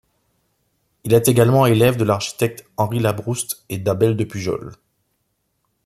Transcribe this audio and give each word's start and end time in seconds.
Il 1.03 1.13
est 1.13 1.27
également 1.27 1.67
élève 1.67 1.95
de 1.95 2.03
l’architecte 2.03 2.65
Henri 2.75 2.97
Labrouste 2.97 3.63
et 3.69 3.77
d'Abel 3.77 4.15
de 4.17 4.23
Pujol. 4.23 4.73